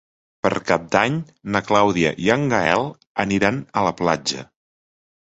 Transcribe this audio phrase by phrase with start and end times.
[0.45, 1.19] Per Cap d'Any
[1.57, 2.89] na Clàudia i en Gaël
[3.27, 4.49] aniran a la platja.